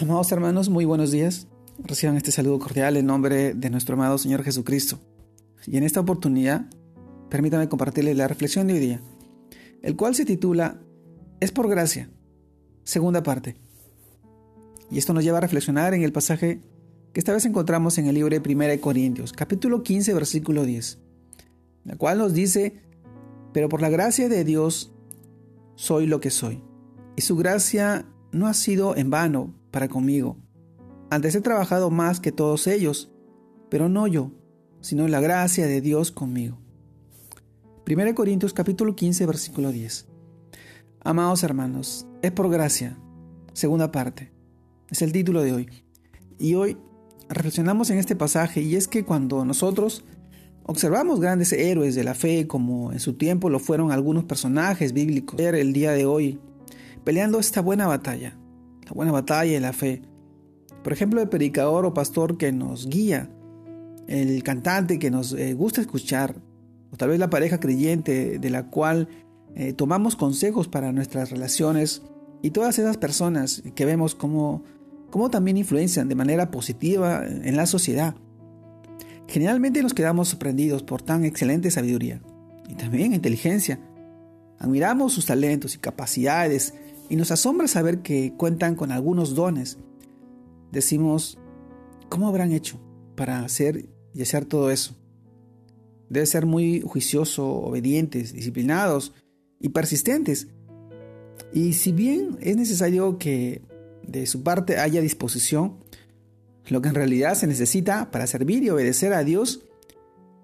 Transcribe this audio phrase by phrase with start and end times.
[0.00, 1.48] Amados hermanos, muy buenos días.
[1.78, 4.98] Reciban este saludo cordial en nombre de nuestro amado Señor Jesucristo.
[5.66, 6.64] Y en esta oportunidad,
[7.28, 9.00] permítame compartirles la reflexión de hoy día,
[9.82, 10.80] el cual se titula
[11.40, 12.08] Es por gracia,
[12.84, 13.56] segunda parte.
[14.90, 16.62] Y esto nos lleva a reflexionar en el pasaje
[17.12, 21.00] que esta vez encontramos en el libro de 1 Corintios, capítulo 15, versículo 10,
[21.84, 22.80] la cual nos dice,
[23.52, 24.90] pero por la gracia de Dios
[25.74, 26.62] soy lo que soy,
[27.14, 30.36] y su gracia no ha sido en vano para conmigo.
[31.10, 33.10] Antes he trabajado más que todos ellos,
[33.68, 34.30] pero no yo,
[34.80, 36.58] sino la gracia de Dios conmigo.
[37.84, 40.06] 1 Corintios capítulo 15 versículo 10.
[41.00, 42.96] Amados hermanos, es por gracia,
[43.54, 44.30] segunda parte.
[44.88, 45.68] Es el título de hoy.
[46.38, 46.76] Y hoy
[47.28, 50.04] reflexionamos en este pasaje y es que cuando nosotros
[50.64, 55.40] observamos grandes héroes de la fe como en su tiempo lo fueron algunos personajes bíblicos,
[55.40, 56.40] el día de hoy
[57.04, 58.38] peleando esta buena batalla,
[58.84, 60.02] la buena batalla de la fe.
[60.82, 63.30] Por ejemplo, el predicador o pastor que nos guía,
[64.08, 66.34] el cantante que nos eh, gusta escuchar,
[66.90, 69.08] o tal vez la pareja creyente de la cual
[69.54, 72.02] eh, tomamos consejos para nuestras relaciones,
[72.42, 74.64] y todas esas personas que vemos como,
[75.10, 78.16] como también influencian de manera positiva en la sociedad.
[79.28, 82.20] Generalmente nos quedamos sorprendidos por tan excelente sabiduría
[82.68, 83.78] y también inteligencia.
[84.58, 86.74] Admiramos sus talentos y capacidades
[87.12, 89.76] y nos asombra saber que cuentan con algunos dones.
[90.70, 91.38] Decimos,
[92.08, 92.80] ¿cómo habrán hecho
[93.16, 94.96] para hacer y hacer todo eso?
[96.08, 99.12] Debe ser muy juicioso, obedientes, disciplinados
[99.60, 100.48] y persistentes.
[101.52, 103.60] Y si bien es necesario que
[104.08, 105.84] de su parte haya disposición,
[106.68, 109.66] lo que en realidad se necesita para servir y obedecer a Dios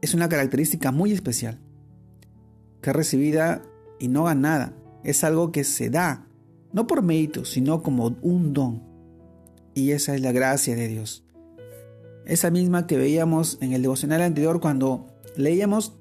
[0.00, 1.58] es una característica muy especial,
[2.80, 3.62] que recibida
[3.98, 6.28] y no ganada, es algo que se da
[6.72, 8.82] no por mérito, sino como un don.
[9.74, 11.24] Y esa es la gracia de Dios.
[12.26, 15.06] Esa misma que veíamos en el devocional anterior cuando
[15.36, 15.94] leíamos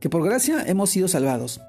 [0.00, 1.60] que por gracia hemos sido salvados.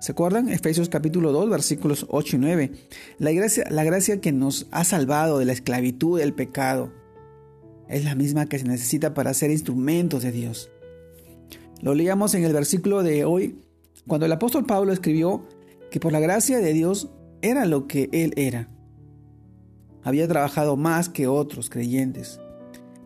[0.00, 0.48] ¿Se acuerdan?
[0.48, 2.72] Efesios capítulo 2, versículos 8 y 9.
[3.18, 6.92] La gracia, la gracia que nos ha salvado de la esclavitud del pecado
[7.88, 10.70] es la misma que se necesita para ser instrumentos de Dios.
[11.82, 13.58] Lo leíamos en el versículo de hoy,
[14.06, 15.44] cuando el apóstol Pablo escribió
[15.90, 17.10] que por la gracia de Dios
[17.42, 18.68] era lo que él era.
[20.02, 22.40] Había trabajado más que otros creyentes,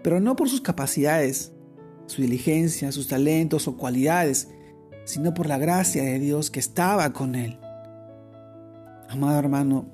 [0.03, 1.53] pero no por sus capacidades,
[2.07, 4.49] su diligencia, sus talentos o cualidades,
[5.05, 7.59] sino por la gracia de Dios que estaba con él.
[9.09, 9.87] Amado hermano,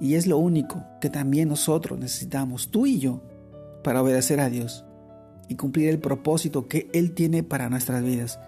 [0.00, 3.20] y es lo único que también nosotros necesitamos, tú y yo,
[3.84, 4.84] para obedecer a Dios
[5.48, 8.40] y cumplir el propósito que Él tiene para nuestras vidas.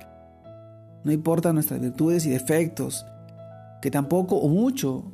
[1.05, 3.05] No importa nuestras virtudes y defectos,
[3.83, 5.13] que tampoco o mucho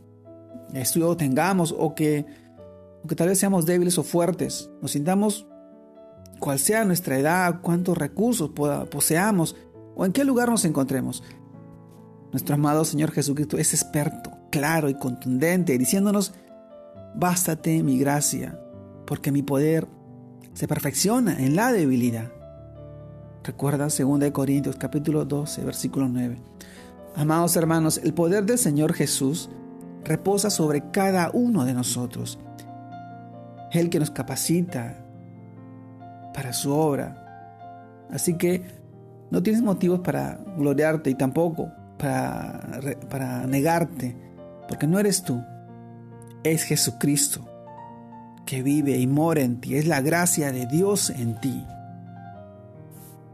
[0.75, 2.27] estudio tengamos o que,
[3.09, 5.47] que tal vez seamos débiles o fuertes, nos sintamos
[6.39, 8.51] cual sea nuestra edad, cuántos recursos
[8.91, 9.57] poseamos
[9.97, 11.25] o en qué lugar nos encontremos.
[12.31, 16.35] Nuestro amado Señor Jesucristo es experto, claro y contundente, diciéndonos,
[17.17, 18.61] bástate mi gracia,
[19.07, 19.89] porque mi poder
[20.53, 22.31] se perfecciona en la debilidad.
[23.43, 26.37] Recuerda 2 Corintios capítulo 12, versículo 9.
[27.19, 29.51] Amados hermanos, el poder del Señor Jesús
[30.05, 32.39] reposa sobre cada uno de nosotros.
[33.73, 35.05] El que nos capacita
[36.33, 38.07] para su obra.
[38.09, 38.63] Así que
[39.33, 42.81] no tienes motivos para gloriarte y tampoco para,
[43.11, 44.15] para negarte,
[44.69, 45.43] porque no eres tú,
[46.45, 47.45] es Jesucristo
[48.47, 51.67] que vive y mora en ti, es la gracia de Dios en ti.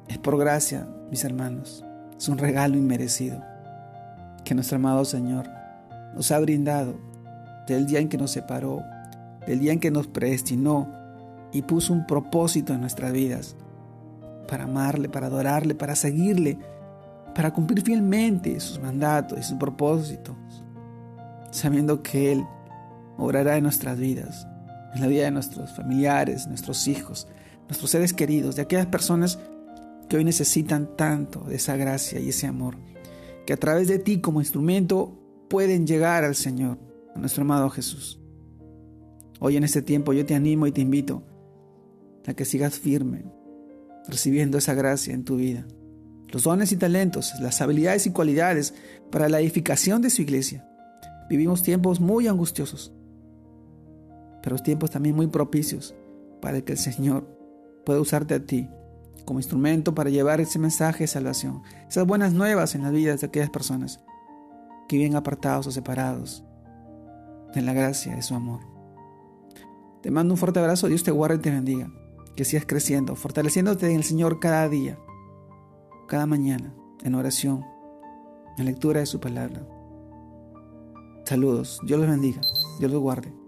[0.09, 1.85] Es por gracia, mis hermanos,
[2.17, 3.54] es un regalo inmerecido
[4.45, 5.49] que nuestro amado Señor
[6.15, 6.95] nos ha brindado
[7.67, 8.83] del día en que nos separó,
[9.47, 10.89] del día en que nos predestinó
[11.53, 13.57] y puso un propósito en nuestras vidas
[14.49, 16.59] para amarle, para adorarle, para seguirle,
[17.35, 20.37] para cumplir fielmente sus mandatos y sus propósitos,
[21.51, 22.45] sabiendo que Él
[23.17, 24.47] obrará en nuestras vidas,
[24.95, 27.27] en la vida de nuestros familiares, nuestros hijos,
[27.69, 29.39] nuestros seres queridos, de aquellas personas
[30.09, 32.77] que hoy necesitan tanto de esa gracia y ese amor
[33.47, 35.19] que a través de ti como instrumento
[35.49, 36.79] pueden llegar al Señor,
[37.15, 38.21] a nuestro amado Jesús.
[39.41, 41.23] Hoy en este tiempo yo te animo y te invito
[42.27, 43.25] a que sigas firme,
[44.09, 45.67] recibiendo esa gracia en tu vida.
[46.29, 48.75] Los dones y talentos, las habilidades y cualidades
[49.11, 50.67] para la edificación de su iglesia.
[51.29, 52.93] Vivimos tiempos muy angustiosos,
[54.43, 55.95] pero tiempos también muy propicios
[56.41, 57.27] para que el Señor
[57.85, 58.69] pueda usarte a ti
[59.25, 63.27] como instrumento para llevar ese mensaje de salvación, esas buenas nuevas en las vidas de
[63.27, 64.01] aquellas personas
[64.89, 66.45] que viven apartados o separados
[67.55, 68.61] de la gracia de su amor.
[70.03, 71.91] Te mando un fuerte abrazo, Dios te guarde y te bendiga.
[72.37, 74.99] Que sigas creciendo, fortaleciéndote en el Señor cada día,
[76.09, 77.65] cada mañana, en oración,
[78.59, 79.67] en lectura de su palabra.
[81.25, 82.41] Saludos, Dios los bendiga,
[82.81, 83.44] Dios los guarde.